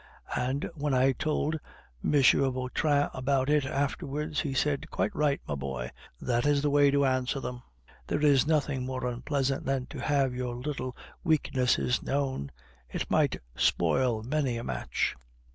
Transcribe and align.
And 0.35 0.67
when 0.73 0.95
I 0.95 1.11
told 1.11 1.59
M. 2.03 2.13
Vautrin 2.19 3.07
about 3.13 3.51
it 3.51 3.65
afterwards, 3.67 4.39
he 4.39 4.51
said, 4.51 4.89
'Quite 4.89 5.15
right, 5.15 5.39
my 5.47 5.53
boy. 5.53 5.91
That 6.19 6.43
is 6.47 6.63
the 6.63 6.71
way 6.71 6.89
to 6.89 7.05
answer 7.05 7.39
them. 7.39 7.61
There 8.07 8.23
is 8.25 8.47
nothing 8.47 8.83
more 8.83 9.05
unpleasant 9.05 9.63
than 9.67 9.85
to 9.91 9.99
have 9.99 10.33
your 10.33 10.55
little 10.55 10.97
weaknesses 11.23 12.01
known; 12.01 12.49
it 12.89 13.11
might 13.11 13.37
spoil 13.55 14.23
many 14.23 14.57
a 14.57 14.63
match. 14.63 15.15